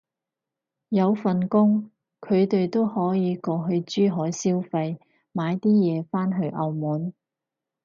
[0.89, 1.91] 有份工，
[2.21, 4.97] 佢哋都可以過去珠海消費
[5.31, 7.13] 買啲嘢返去澳門